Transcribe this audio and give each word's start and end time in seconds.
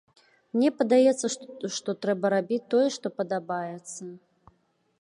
Мне 0.53 0.69
падаецца, 0.79 1.27
што 1.75 1.95
трэба 2.05 2.25
рабіць 2.35 2.59
тое, 2.73 2.87
што 2.95 3.07
падабаецца. 3.19 4.11